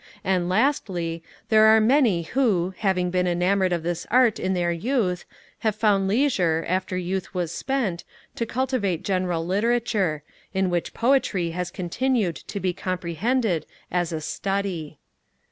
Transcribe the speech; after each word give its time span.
And, 0.23 0.49
lastly, 0.49 1.21
there 1.49 1.65
are 1.67 1.79
many, 1.79 2.23
who, 2.23 2.73
having 2.79 3.11
been 3.11 3.27
enamoured 3.27 3.71
of 3.71 3.83
this 3.83 4.07
art 4.09 4.39
in 4.39 4.55
their 4.55 4.71
youth, 4.71 5.25
have 5.59 5.75
found 5.75 6.07
leisure, 6.07 6.65
after 6.67 6.97
youth 6.97 7.35
was 7.35 7.51
spent, 7.51 8.03
to 8.33 8.47
cultivate 8.47 9.03
general 9.03 9.45
literature; 9.45 10.23
in 10.55 10.71
which 10.71 10.95
poetry 10.95 11.51
has 11.51 11.69
continued 11.69 12.35
to 12.35 12.59
be 12.59 12.73
comprehended 12.73 13.67
as 13.91 14.11
a 14.11 14.21
study. 14.21 14.97